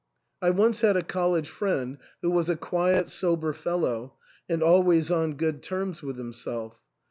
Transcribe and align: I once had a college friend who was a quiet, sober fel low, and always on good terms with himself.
I 0.41 0.49
once 0.49 0.81
had 0.81 0.97
a 0.97 1.03
college 1.03 1.47
friend 1.47 1.99
who 2.23 2.31
was 2.31 2.49
a 2.49 2.55
quiet, 2.55 3.07
sober 3.07 3.53
fel 3.53 3.77
low, 3.81 4.13
and 4.49 4.63
always 4.63 5.11
on 5.11 5.35
good 5.35 5.61
terms 5.61 6.01
with 6.01 6.17
himself. 6.17 6.81